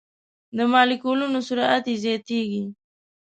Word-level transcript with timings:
د 0.57 0.57
مالیکولونو 0.73 1.39
سرعت 1.47 1.83
یې 1.89 1.95
زیاتیږي. 2.03 2.63